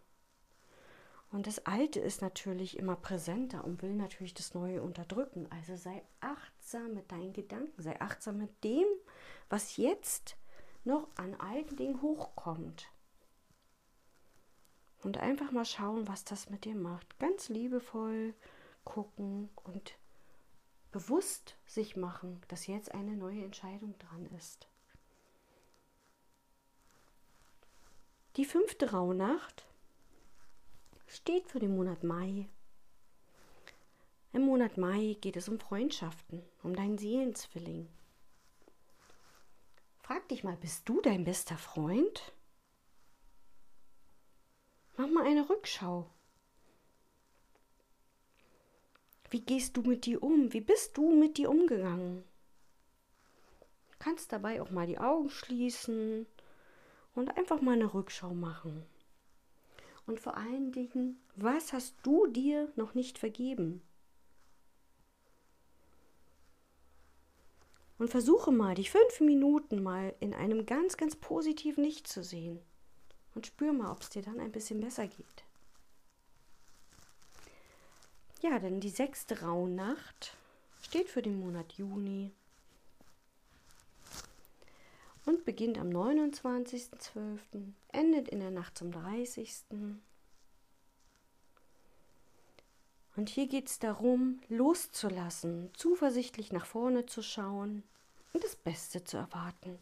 und 1.33 1.47
das 1.47 1.65
Alte 1.65 1.99
ist 1.99 2.21
natürlich 2.21 2.79
immer 2.79 2.95
präsenter 2.95 3.65
und 3.65 3.81
will 3.83 3.95
natürlich 3.95 4.35
das 4.35 4.53
Neue 4.53 4.83
unterdrücken. 4.83 5.47
Also 5.51 5.77
sei 5.77 6.03
achtsam 6.21 6.93
mit 6.93 7.11
deinen 7.11 7.33
Gedanken, 7.33 7.81
sei 7.81 7.99
achtsam 8.01 8.37
mit 8.37 8.63
dem, 8.63 8.85
was 9.49 9.79
jetzt 9.79 10.37
noch 10.85 11.09
an 11.17 11.35
alten 11.37 11.77
Dingen 11.77 12.03
hochkommt. 12.03 12.91
Und 15.03 15.17
einfach 15.17 15.51
mal 15.53 15.65
schauen, 15.65 16.07
was 16.07 16.25
das 16.25 16.51
mit 16.51 16.67
dir 16.67 16.77
macht. 16.77 17.19
Ganz 17.19 17.49
liebevoll 17.49 18.35
gucken 18.85 19.49
und 19.65 19.95
bewusst 20.93 21.57
sich 21.67 21.97
machen, 21.97 22.41
dass 22.49 22.67
jetzt 22.67 22.93
eine 22.93 23.17
neue 23.17 23.43
Entscheidung 23.43 23.99
dran 23.99 24.27
ist. 24.37 24.69
Die 28.37 28.45
fünfte 28.45 28.93
Rauhnacht 28.93 29.67
steht 31.07 31.49
für 31.49 31.59
den 31.59 31.75
Monat 31.75 32.05
Mai. 32.05 32.49
Im 34.33 34.43
Monat 34.43 34.79
Mai 34.79 35.17
geht 35.21 35.37
es 35.37 35.49
um 35.49 35.59
Freundschaften, 35.59 36.43
um 36.63 36.75
deinen 36.75 36.97
Seelenzwilling. 36.97 37.89
Frag 40.03 40.27
dich 40.29 40.45
mal, 40.45 40.57
bist 40.57 40.89
du 40.89 41.01
dein 41.03 41.25
bester 41.25 41.59
Freund? 41.59 42.33
Mach 44.97 45.09
mal 45.09 45.27
eine 45.27 45.49
Rückschau. 45.49 46.11
Wie 49.33 49.41
gehst 49.41 49.79
du 49.79 49.81
mit 49.81 50.05
dir 50.05 50.23
um? 50.23 50.53
Wie 50.53 50.61
bist 50.61 50.95
du 50.99 51.11
mit 51.11 51.39
dir 51.39 51.49
umgegangen? 51.49 52.23
Du 53.91 53.97
kannst 53.99 54.31
dabei 54.31 54.61
auch 54.61 54.71
mal 54.71 54.87
die 54.87 54.99
Augen 54.99 55.31
schließen 55.31 56.27
und 57.15 57.35
einfach 57.39 57.63
mal 57.63 57.73
eine 57.73 57.95
Rückschau 57.95 58.35
machen. 58.35 58.85
Und 60.07 60.21
vor 60.21 60.37
allen 60.37 60.71
Dingen, 60.71 61.19
was 61.35 61.73
hast 61.73 61.97
du 62.03 62.27
dir 62.27 62.71
noch 62.77 62.93
nicht 62.93 63.19
vergeben? 63.19 63.81
Und 67.97 68.11
versuche 68.11 68.53
mal, 68.53 68.75
dich 68.75 68.91
fünf 68.91 69.21
Minuten 69.21 69.83
mal 69.83 70.15
in 70.21 70.35
einem 70.35 70.67
ganz, 70.67 70.99
ganz 70.99 71.17
positiven 71.17 71.85
Licht 71.85 72.07
zu 72.07 72.23
sehen. 72.23 72.61
Und 73.35 73.47
spür 73.47 73.73
mal, 73.73 73.93
ob 73.93 74.03
es 74.03 74.11
dir 74.11 74.21
dann 74.21 74.41
ein 74.41 74.53
bisschen 74.53 74.81
besser 74.81 75.07
geht. 75.07 75.45
Ja, 78.43 78.59
denn 78.59 78.81
die 78.81 78.91
sechste 78.91 79.43
Rauhnacht 79.43 80.37
steht 80.83 81.09
für 81.09 81.23
den 81.23 81.39
Monat 81.39 81.75
Juni 81.75 82.33
und 85.25 85.45
beginnt 85.45 85.79
am 85.79 85.91
29.12., 85.91 87.39
endet 87.93 88.29
in 88.29 88.41
der 88.41 88.51
Nacht 88.51 88.77
zum 88.77 88.91
30. 88.91 89.49
Und 93.15 93.29
hier 93.29 93.47
geht 93.47 93.69
es 93.69 93.79
darum, 93.79 94.41
loszulassen, 94.49 95.71
zuversichtlich 95.75 96.51
nach 96.51 96.67
vorne 96.67 97.07
zu 97.07 97.23
schauen 97.23 97.85
und 98.33 98.43
das 98.43 98.57
Beste 98.57 99.05
zu 99.05 99.19
erwarten. 99.19 99.79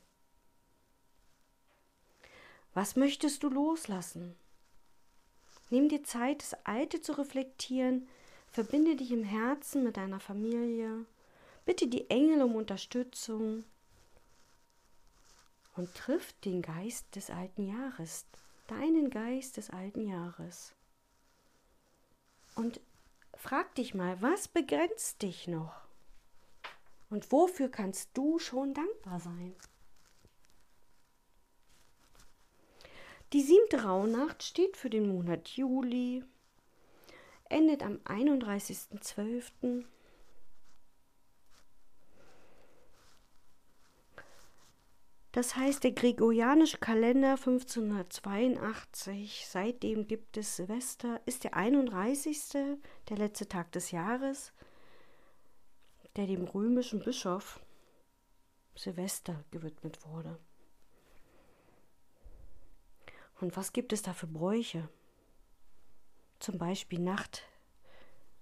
Was 2.75 2.95
möchtest 2.95 3.43
du 3.43 3.49
loslassen? 3.49 4.37
Nimm 5.71 5.89
dir 5.89 6.05
Zeit, 6.05 6.43
das 6.43 6.55
Alte 6.67 7.01
zu 7.01 7.13
reflektieren, 7.13 8.07
verbinde 8.51 8.97
dich 8.97 9.13
im 9.13 9.25
Herzen 9.25 9.85
mit 9.85 9.97
deiner 9.97 10.21
Familie, 10.21 11.07
bitte 11.65 11.87
die 11.87 12.11
Engel 12.11 12.43
um 12.43 12.57
Unterstützung 12.57 13.65
und 15.77 15.95
triff 15.95 16.33
den 16.45 16.63
Geist 16.63 17.15
des 17.15 17.31
alten 17.31 17.69
Jahres, 17.69 18.27
deinen 18.67 19.11
Geist 19.11 19.57
des 19.57 19.71
alten 19.71 20.07
Jahres. 20.09 20.73
Und 22.57 22.81
frag 23.35 23.75
dich 23.77 23.95
mal, 23.95 24.21
was 24.21 24.49
begrenzt 24.49 25.23
dich 25.23 25.47
noch? 25.47 25.73
Und 27.09 27.33
wofür 27.33 27.69
kannst 27.69 28.11
du 28.15 28.39
schon 28.39 28.75
dankbar 28.75 29.21
sein? 29.21 29.55
Die 33.33 33.43
siebte 33.43 33.85
Rauhnacht 33.85 34.43
steht 34.43 34.77
für 34.77 34.91
den 34.91 35.09
Monat 35.09 35.49
Juli, 35.51 36.25
endet 37.51 37.83
am 37.83 37.99
31.12. 38.05 39.85
Das 45.33 45.55
heißt, 45.55 45.85
der 45.85 45.93
gregorianische 45.93 46.79
Kalender 46.79 47.37
1582, 47.37 49.47
seitdem 49.49 50.09
gibt 50.09 50.37
es 50.37 50.57
Silvester, 50.57 51.21
ist 51.25 51.45
der 51.45 51.55
31. 51.55 52.79
der 53.09 53.17
letzte 53.17 53.47
Tag 53.47 53.71
des 53.71 53.93
Jahres, 53.93 54.53
der 56.17 56.27
dem 56.27 56.45
römischen 56.45 56.99
Bischof 56.99 57.61
Silvester 58.75 59.45
gewidmet 59.53 60.05
wurde. 60.05 60.37
Und 63.41 63.57
was 63.57 63.73
gibt 63.73 63.93
es 63.93 64.03
da 64.03 64.13
für 64.13 64.27
Bräuche? 64.27 64.89
Zum 66.41 66.57
Beispiel 66.57 66.99
Nacht 66.99 67.43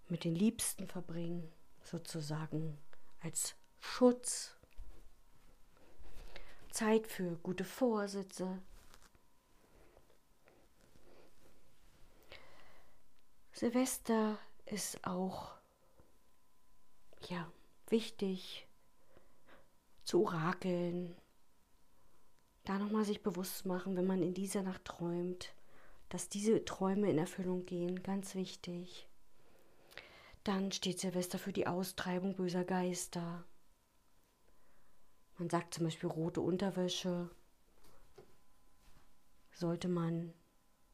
mit 0.09 0.25
den 0.25 0.35
Liebsten 0.35 0.87
verbringen, 0.87 1.53
sozusagen 1.83 2.79
als 3.21 3.57
Schutz. 3.81 4.57
Zeit 6.71 7.09
für 7.09 7.37
gute 7.39 7.65
Vorsätze. 7.65 8.63
Silvester 13.53 14.39
ist 14.67 15.05
auch 15.05 15.51
ja 17.29 17.51
wichtig 17.89 18.69
zu 20.05 20.23
orakeln, 20.23 21.17
da 22.65 22.79
nochmal 22.79 23.05
sich 23.05 23.25
bewusst 23.25 23.67
machen, 23.67 23.97
wenn 23.97 24.07
man 24.07 24.23
in 24.23 24.35
dieser 24.35 24.63
Nacht 24.63 24.85
träumt, 24.85 25.53
dass 26.09 26.29
diese 26.29 26.65
Träume 26.65 27.11
in 27.11 27.19
Erfüllung 27.19 27.67
gehen, 27.67 28.03
ganz 28.03 28.35
wichtig. 28.35 29.09
Dann 30.45 30.73
steht 30.73 31.01
Silvester 31.01 31.39
für 31.39 31.53
die 31.53 31.67
Austreibung 31.67 32.35
böser 32.35 32.65
Geister. 32.65 33.45
Man 35.37 35.51
sagt 35.51 35.75
zum 35.75 35.85
Beispiel 35.85 36.09
rote 36.09 36.41
Unterwäsche 36.41 37.31
sollte 39.59 39.89
man 39.89 40.33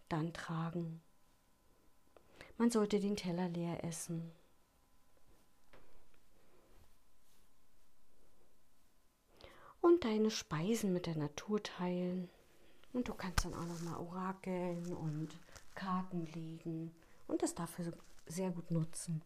dann 0.09 0.33
tragen. 0.33 1.02
Man 2.56 2.71
sollte 2.71 2.99
den 2.99 3.16
Teller 3.16 3.49
leer 3.49 3.85
essen. 3.85 4.33
Und 9.80 10.04
deine 10.04 10.30
Speisen 10.30 10.94
mit 10.94 11.06
der 11.06 11.16
Natur 11.16 11.62
teilen. 11.62 12.30
Und 12.94 13.08
du 13.08 13.12
kannst 13.12 13.44
dann 13.44 13.54
auch 13.54 13.66
noch 13.66 13.82
mal 13.82 13.98
orakeln 13.98 14.94
und 14.94 15.28
Karten 15.74 16.26
legen 16.26 16.94
und 17.26 17.42
das 17.42 17.54
dafür 17.54 17.92
sehr 18.26 18.50
gut 18.52 18.70
nutzen. 18.70 19.20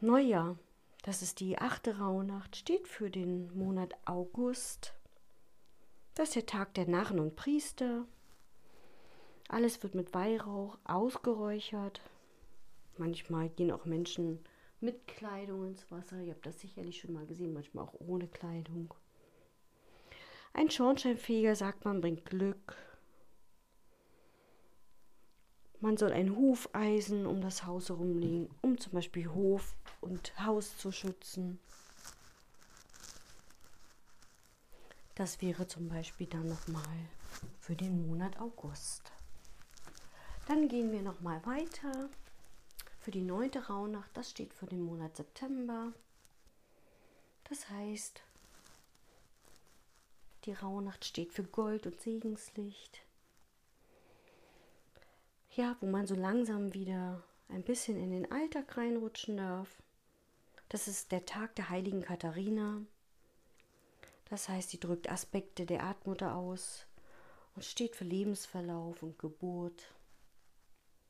Neujahr, 0.00 0.58
das 1.04 1.22
ist 1.22 1.38
die 1.38 1.58
achte 1.58 1.98
Rauhnacht, 1.98 2.56
steht 2.56 2.88
für 2.88 3.08
den 3.08 3.56
Monat 3.56 3.94
August. 4.04 4.94
Das 6.14 6.30
ist 6.30 6.34
der 6.34 6.46
Tag 6.46 6.74
der 6.74 6.88
Narren 6.88 7.20
und 7.20 7.36
Priester. 7.36 8.06
Alles 9.48 9.82
wird 9.84 9.94
mit 9.94 10.12
Weihrauch 10.12 10.76
ausgeräuchert. 10.82 12.02
Manchmal 12.98 13.48
gehen 13.48 13.70
auch 13.70 13.84
Menschen 13.84 14.44
mit 14.80 15.06
Kleidung 15.06 15.68
ins 15.68 15.88
Wasser. 15.90 16.20
Ihr 16.20 16.32
habt 16.34 16.46
das 16.46 16.60
sicherlich 16.60 17.00
schon 17.00 17.12
mal 17.12 17.26
gesehen, 17.26 17.52
manchmal 17.52 17.84
auch 17.84 17.94
ohne 18.00 18.26
Kleidung. 18.26 18.92
Ein 20.56 20.70
Schornsteinfeger, 20.70 21.56
sagt 21.56 21.84
man, 21.84 22.00
bringt 22.00 22.24
Glück. 22.26 22.76
Man 25.80 25.96
soll 25.96 26.12
ein 26.12 26.36
Hufeisen 26.36 27.26
um 27.26 27.40
das 27.40 27.66
Haus 27.66 27.88
herumlegen, 27.88 28.48
um 28.62 28.78
zum 28.78 28.92
Beispiel 28.92 29.28
Hof 29.28 29.74
und 30.00 30.32
Haus 30.38 30.78
zu 30.78 30.92
schützen. 30.92 31.58
Das 35.16 35.42
wäre 35.42 35.66
zum 35.66 35.88
Beispiel 35.88 36.28
dann 36.28 36.48
nochmal 36.48 36.98
für 37.58 37.74
den 37.74 38.08
Monat 38.08 38.38
August. 38.40 39.12
Dann 40.46 40.68
gehen 40.68 40.92
wir 40.92 41.02
nochmal 41.02 41.44
weiter 41.44 42.08
für 43.00 43.10
die 43.10 43.22
neunte 43.22 43.66
Rauhnacht. 43.66 44.10
Das 44.16 44.30
steht 44.30 44.54
für 44.54 44.66
den 44.66 44.82
Monat 44.82 45.16
September. 45.16 45.92
Das 47.48 47.68
heißt, 47.70 48.22
die 50.44 50.52
Rauhnacht 50.52 51.04
steht 51.04 51.32
für 51.32 51.44
Gold 51.44 51.86
und 51.86 52.00
Segenslicht 52.00 53.04
ja, 55.56 55.76
wo 55.80 55.86
man 55.86 56.06
so 56.06 56.14
langsam 56.14 56.74
wieder 56.74 57.22
ein 57.48 57.62
bisschen 57.62 57.96
in 57.96 58.10
den 58.10 58.30
Alltag 58.30 58.76
reinrutschen 58.76 59.36
darf. 59.36 59.68
Das 60.68 60.88
ist 60.88 61.12
der 61.12 61.24
Tag 61.26 61.54
der 61.54 61.70
heiligen 61.70 62.02
Katharina. 62.02 62.80
Das 64.30 64.48
heißt, 64.48 64.70
sie 64.70 64.80
drückt 64.80 65.10
Aspekte 65.10 65.66
der 65.66 65.80
Erdmutter 65.80 66.34
aus 66.34 66.86
und 67.54 67.64
steht 67.64 67.94
für 67.94 68.04
Lebensverlauf 68.04 69.02
und 69.02 69.18
Geburt. 69.18 69.94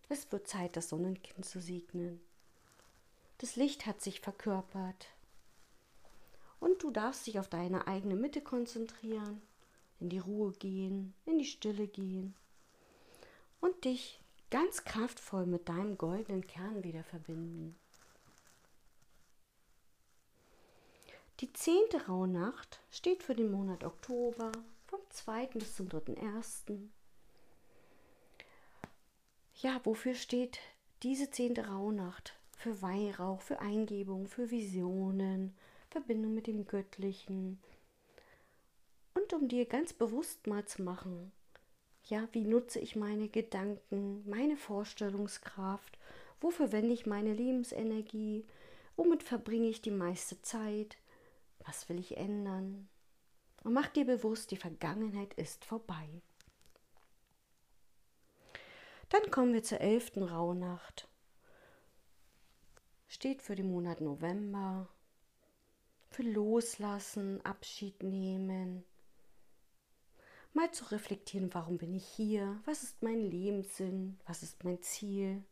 Es 0.08 0.30
wird 0.30 0.46
Zeit, 0.46 0.76
das 0.76 0.90
Sonnenkind 0.90 1.44
zu 1.46 1.60
segnen. 1.60 2.20
Das 3.38 3.56
Licht 3.56 3.86
hat 3.86 4.02
sich 4.02 4.20
verkörpert. 4.20 5.08
Und 6.60 6.82
du 6.82 6.90
darfst 6.90 7.26
dich 7.26 7.38
auf 7.38 7.48
deine 7.48 7.86
eigene 7.86 8.16
Mitte 8.16 8.40
konzentrieren, 8.40 9.42
in 10.00 10.08
die 10.08 10.18
Ruhe 10.18 10.52
gehen, 10.52 11.14
in 11.26 11.38
die 11.38 11.44
Stille 11.44 11.86
gehen 11.86 12.34
und 13.60 13.84
dich 13.84 14.20
ganz 14.50 14.84
kraftvoll 14.84 15.46
mit 15.46 15.68
deinem 15.68 15.98
goldenen 15.98 16.46
Kern 16.46 16.84
wieder 16.84 17.02
verbinden. 17.02 17.76
Die 21.40 21.52
zehnte 21.52 22.06
Rauhnacht 22.06 22.80
steht 22.90 23.22
für 23.22 23.34
den 23.34 23.50
Monat 23.50 23.82
Oktober 23.82 24.52
vom 24.86 25.00
2. 25.10 25.46
bis 25.48 25.74
zum 25.74 25.88
3.1. 25.88 26.78
Ja, 29.56 29.80
wofür 29.84 30.14
steht 30.14 30.60
diese 31.02 31.30
zehnte 31.30 31.66
Rauhnacht? 31.66 32.34
Für 32.56 32.80
Weihrauch, 32.80 33.40
für 33.40 33.58
Eingebung, 33.58 34.26
für 34.28 34.50
Visionen, 34.50 35.56
Verbindung 35.94 36.34
mit 36.34 36.48
dem 36.48 36.66
Göttlichen. 36.66 37.60
Und 39.14 39.32
um 39.32 39.46
dir 39.46 39.64
ganz 39.64 39.92
bewusst 39.92 40.48
mal 40.48 40.64
zu 40.64 40.82
machen, 40.82 41.30
ja, 42.06 42.26
wie 42.32 42.44
nutze 42.44 42.80
ich 42.80 42.96
meine 42.96 43.28
Gedanken, 43.28 44.28
meine 44.28 44.56
Vorstellungskraft? 44.56 45.96
Wofür 46.40 46.72
wende 46.72 46.92
ich 46.92 47.06
meine 47.06 47.32
Lebensenergie? 47.32 48.44
Womit 48.96 49.22
verbringe 49.22 49.68
ich 49.68 49.82
die 49.82 49.92
meiste 49.92 50.42
Zeit? 50.42 50.98
Was 51.64 51.88
will 51.88 52.00
ich 52.00 52.16
ändern? 52.16 52.88
Und 53.62 53.72
mach 53.72 53.86
dir 53.86 54.04
bewusst, 54.04 54.50
die 54.50 54.56
Vergangenheit 54.56 55.32
ist 55.34 55.64
vorbei. 55.64 56.08
Dann 59.10 59.30
kommen 59.30 59.54
wir 59.54 59.62
zur 59.62 59.80
elften 59.80 60.24
Rauhnacht. 60.24 61.08
Steht 63.06 63.42
für 63.42 63.54
den 63.54 63.70
Monat 63.70 64.00
November. 64.00 64.88
Für 66.14 66.22
Loslassen, 66.22 67.44
Abschied 67.44 68.04
nehmen, 68.04 68.84
mal 70.52 70.70
zu 70.70 70.84
reflektieren, 70.92 71.52
warum 71.52 71.76
bin 71.76 71.92
ich 71.92 72.06
hier, 72.06 72.62
was 72.66 72.84
ist 72.84 73.02
mein 73.02 73.18
Lebenssinn, 73.18 74.20
was 74.24 74.44
ist 74.44 74.62
mein 74.62 74.80
Ziel. 74.80 75.42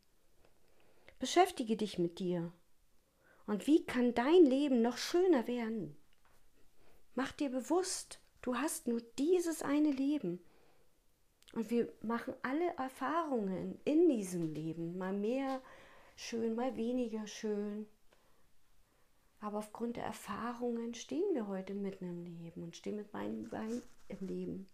Beschäftige 1.19 1.77
dich 1.77 1.99
mit 1.99 2.21
dir. 2.21 2.53
Und 3.49 3.67
wie 3.67 3.85
kann 3.85 4.15
dein 4.15 4.45
Leben 4.45 4.83
noch 4.83 4.99
schöner 4.99 5.49
werden? 5.49 5.97
Mach 7.17 7.33
dir 7.33 7.51
bewusst, 7.51 8.21
du 8.43 8.55
hast 8.55 8.87
nur 8.87 9.01
dieses 9.19 9.63
eine 9.63 9.91
Leben. 9.91 10.39
Und 11.55 11.71
wir 11.71 11.93
machen 12.03 12.35
alle 12.43 12.73
Erfahrungen 12.77 13.81
in 13.85 14.09
diesem 14.09 14.55
Leben, 14.55 14.97
mal 14.97 15.13
mehr 15.13 15.61
schön, 16.15 16.55
mal 16.55 16.77
weniger 16.77 17.27
schön. 17.27 17.89
Aber 19.43 19.59
aufgrund 19.59 19.97
der 19.97 20.05
Erfahrungen 20.05 20.95
stehen 20.95 21.35
wir 21.35 21.49
heute 21.49 21.75
mitten 21.75 22.09
im 22.09 22.25
Leben 22.25 22.63
und 22.63 22.77
stehen 22.77 22.95
mit 22.95 23.13
meinem 23.13 23.49
Bein 23.51 23.83
im 24.09 24.27
Leben. 24.27 24.69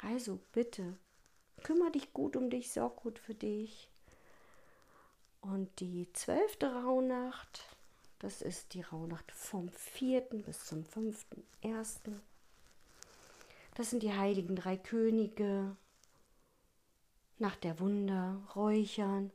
Also 0.00 0.40
bitte, 0.52 0.96
kümmere 1.62 1.92
dich 1.92 2.14
gut 2.14 2.36
um 2.36 2.48
dich, 2.48 2.72
sorg 2.72 2.96
gut 2.96 3.18
für 3.18 3.34
dich. 3.34 3.90
Und 5.42 5.68
die 5.80 6.10
zwölfte 6.14 6.72
Rauhnacht, 6.72 7.76
das 8.18 8.40
ist 8.40 8.72
die 8.72 8.80
Rauhnacht 8.80 9.30
vom 9.30 9.68
4. 9.68 10.22
bis 10.22 10.64
zum 10.64 10.82
5.1. 10.82 11.98
Das 13.74 13.90
sind 13.90 14.02
die 14.02 14.14
heiligen 14.14 14.56
drei 14.56 14.78
Könige. 14.78 15.76
Nach 17.38 17.56
der 17.56 17.78
Wunder 17.78 18.40
räuchern 18.56 19.30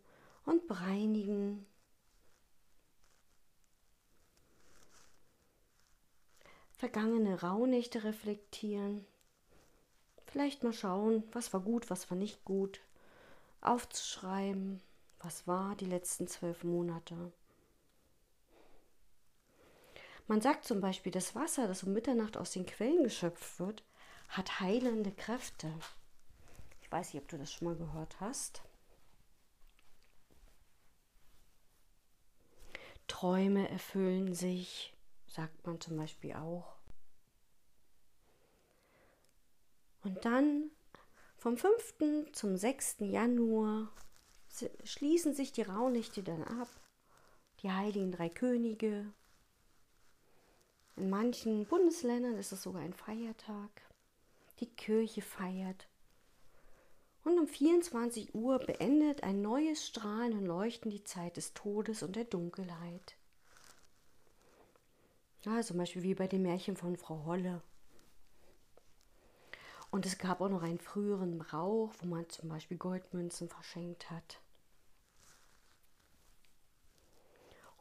und 0.45 0.65
bereinigen. 0.67 1.68
Vergangene 6.79 7.41
Rauhnächte 7.41 8.03
reflektieren 8.03 9.05
Vielleicht 10.31 10.63
mal 10.63 10.73
schauen, 10.73 11.23
was 11.31 11.53
war 11.53 11.61
gut, 11.61 11.89
was 11.89 12.11
war 12.11 12.17
nicht 12.17 12.45
gut. 12.45 12.81
Aufzuschreiben, 13.61 14.79
was 15.19 15.47
war 15.47 15.75
die 15.75 15.85
letzten 15.85 16.27
zwölf 16.27 16.63
Monate. 16.63 17.31
Man 20.27 20.39
sagt 20.39 20.65
zum 20.65 20.81
Beispiel, 20.81 21.11
das 21.11 21.33
Wasser, 21.33 21.67
das 21.67 21.81
um 21.81 21.93
Mitternacht 21.93 22.37
aus 22.37 22.51
den 22.51 22.67
Quellen 22.67 23.03
geschöpft 23.03 23.59
wird, 23.59 23.83
hat 24.27 24.59
heilende 24.59 25.11
Kräfte. 25.11 25.73
Ich 26.81 26.91
weiß 26.91 27.13
nicht, 27.13 27.23
ob 27.23 27.27
du 27.29 27.39
das 27.39 27.51
schon 27.51 27.69
mal 27.69 27.75
gehört 27.75 28.19
hast. 28.19 28.61
Träume 33.07 33.67
erfüllen 33.67 34.35
sich, 34.35 34.93
sagt 35.29 35.65
man 35.65 35.79
zum 35.79 35.97
Beispiel 35.97 36.33
auch. 36.33 36.75
Und 40.01 40.25
dann 40.25 40.71
vom 41.37 41.57
5. 41.57 42.31
zum 42.33 42.57
6. 42.57 42.97
Januar 42.99 43.91
schließen 44.83 45.33
sich 45.33 45.51
die 45.51 45.61
Rauhnächte 45.61 46.23
dann 46.23 46.43
ab, 46.43 46.67
die 47.61 47.71
heiligen 47.71 48.11
drei 48.11 48.29
Könige. 48.29 49.13
In 50.95 51.09
manchen 51.09 51.65
Bundesländern 51.65 52.35
ist 52.35 52.51
es 52.51 52.63
sogar 52.63 52.81
ein 52.81 52.93
Feiertag. 52.93 53.69
Die 54.59 54.69
Kirche 54.69 55.21
feiert. 55.21 55.87
Und 57.23 57.37
um 57.37 57.47
24 57.47 58.33
Uhr 58.33 58.59
beendet 58.59 59.23
ein 59.23 59.41
neues 59.41 59.85
Strahlen 59.85 60.33
und 60.33 60.45
Leuchten 60.45 60.89
die 60.89 61.03
Zeit 61.03 61.37
des 61.37 61.53
Todes 61.53 62.03
und 62.03 62.15
der 62.15 62.25
Dunkelheit. 62.25 63.18
Ja, 65.41 65.61
zum 65.61 65.77
Beispiel 65.77 66.03
wie 66.03 66.15
bei 66.15 66.27
dem 66.27 66.41
Märchen 66.41 66.75
von 66.75 66.97
Frau 66.97 67.23
Holle. 67.25 67.61
Und 69.89 70.05
es 70.05 70.17
gab 70.17 70.41
auch 70.41 70.49
noch 70.49 70.61
einen 70.61 70.79
früheren 70.79 71.39
Brauch, 71.39 71.93
wo 71.99 72.07
man 72.07 72.29
zum 72.29 72.49
Beispiel 72.49 72.77
Goldmünzen 72.77 73.47
verschenkt 73.47 74.11
hat. 74.11 74.41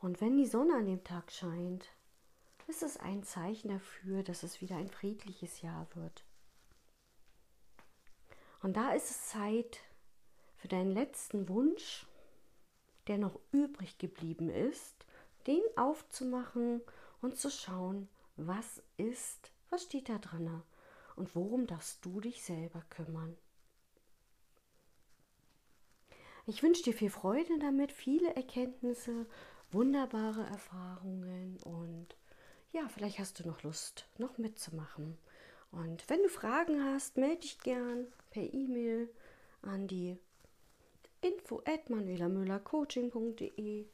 Und 0.01 0.21
wenn 0.21 0.37
die 0.37 0.47
Sonne 0.47 0.77
an 0.77 0.87
dem 0.87 1.03
Tag 1.03 1.33
scheint, 1.33 1.87
ist 2.69 2.83
es 2.83 2.97
ein 2.97 3.25
Zeichen 3.25 3.69
dafür, 3.71 4.23
dass 4.23 4.45
es 4.45 4.61
wieder 4.61 4.77
ein 4.77 4.89
friedliches 4.89 5.61
Jahr 5.61 5.89
wird. 5.95 6.25
Und 8.63 8.77
da 8.77 8.93
ist 8.93 9.11
es 9.11 9.29
Zeit 9.29 9.81
für 10.57 10.69
deinen 10.69 10.93
letzten 10.93 11.49
Wunsch, 11.49 12.07
der 13.09 13.19
noch 13.19 13.41
übrig 13.53 13.99
geblieben 13.99 14.51
ist, 14.51 15.07
den 15.47 15.63
aufzumachen 15.77 16.83
und 17.21 17.37
zu 17.37 17.51
schauen, 17.51 18.09
was 18.37 18.83
ist, 18.97 19.53
was 19.71 19.85
steht 19.85 20.09
da 20.09 20.19
drin 20.19 20.63
und 21.17 21.35
worum 21.35 21.67
darfst 21.67 22.05
du 22.05 22.21
dich 22.21 22.43
selber 22.43 22.83
kümmern. 22.91 23.37
Ich 26.47 26.63
wünsche 26.63 26.83
dir 26.83 26.95
viel 26.95 27.11
Freude 27.11 27.59
damit, 27.59 27.93
viele 27.93 28.35
Erkenntnisse, 28.35 29.27
wunderbare 29.71 30.45
Erfahrungen 30.45 31.59
und 31.65 32.17
ja, 32.73 32.89
vielleicht 32.89 33.19
hast 33.19 33.41
du 33.41 33.47
noch 33.47 33.63
Lust, 33.63 34.09
noch 34.17 34.39
mitzumachen. 34.39 35.19
Und 35.71 36.09
wenn 36.09 36.23
du 36.23 36.29
Fragen 36.29 36.83
hast, 36.85 37.19
melde 37.19 37.41
dich 37.41 37.59
gern 37.59 38.07
per 38.31 38.43
E-Mail 38.43 39.11
an 39.63 39.87
die 39.87 40.17
info 41.21 41.63
at 41.67 41.91
manuelamüllercoaching.de. 41.91 43.87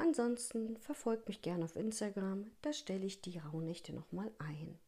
Ansonsten 0.00 0.78
verfolgt 0.78 1.28
mich 1.28 1.42
gerne 1.42 1.62
auf 1.62 1.76
Instagram, 1.76 2.50
da 2.62 2.72
stelle 2.72 3.04
ich 3.04 3.20
die 3.20 3.38
Rauhnächte 3.38 3.92
nochmal 3.92 4.32
ein. 4.38 4.78